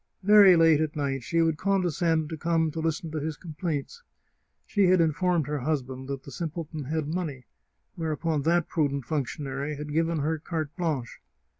[0.23, 4.01] Very late at night she would condescend to come to listen to his complaints—
[4.65, 7.45] she had informed her husband that the sim pleton had money,
[7.93, 11.19] whereupon that prudent functionary had given her carte blanche.